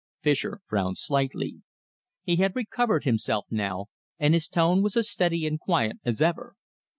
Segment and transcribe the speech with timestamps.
[0.23, 1.61] Fischer frowned slightly.
[2.23, 3.85] He had recovered himself now,
[4.17, 6.55] and his tone was as steady and quiet as ever.